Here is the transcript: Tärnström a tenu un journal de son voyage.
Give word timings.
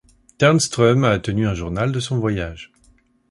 Tärnström 0.37 1.03
a 1.09 1.11
tenu 1.27 1.45
un 1.51 1.61
journal 1.61 1.91
de 1.97 2.01
son 2.07 2.19
voyage. 2.21 2.71